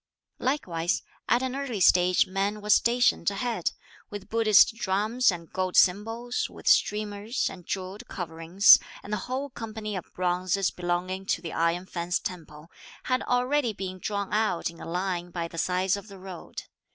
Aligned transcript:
Likewise, 0.39 1.03
at 1.29 1.43
an 1.43 1.55
early 1.55 1.79
stage 1.79 2.25
men 2.25 2.59
were 2.59 2.71
stationed 2.71 3.29
ahead, 3.29 3.69
with 4.09 4.29
Buddhist 4.29 4.73
drums 4.73 5.31
and 5.31 5.53
gold 5.53 5.75
cymbals, 5.77 6.49
with 6.49 6.67
streamers, 6.67 7.47
and 7.51 7.67
jewelled 7.67 8.07
coverings; 8.07 8.79
and 9.03 9.13
the 9.13 9.17
whole 9.27 9.51
company 9.51 9.95
of 9.95 10.11
bonzes, 10.15 10.71
belonging 10.71 11.27
to 11.27 11.39
the 11.39 11.53
Iron 11.53 11.85
Fence 11.85 12.17
Temple, 12.17 12.71
had 13.03 13.21
already 13.21 13.73
been 13.73 13.99
drawn 13.99 14.33
out 14.33 14.71
in 14.71 14.81
a 14.81 14.89
line 14.89 15.29
by 15.29 15.47
the 15.47 15.59
sides 15.59 15.95
of 15.95 16.07
the 16.07 16.17
road. 16.17 16.63